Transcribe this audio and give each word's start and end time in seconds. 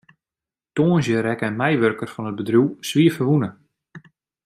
Tongersdei 0.75 1.21
rekke 1.25 1.45
in 1.51 1.57
meiwurker 1.59 2.09
fan 2.11 2.29
it 2.31 2.37
bedriuw 2.37 2.67
swierferwûne. 2.87 3.49